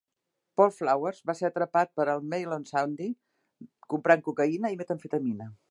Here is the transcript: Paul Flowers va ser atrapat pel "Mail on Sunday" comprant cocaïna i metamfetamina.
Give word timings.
Paul 0.59 0.71
Flowers 0.77 1.19
va 1.31 1.35
ser 1.41 1.45
atrapat 1.51 1.93
pel 1.99 2.11
"Mail 2.33 2.57
on 2.59 2.67
Sunday" 2.73 3.13
comprant 3.95 4.29
cocaïna 4.31 4.75
i 4.77 4.83
metamfetamina. 4.83 5.55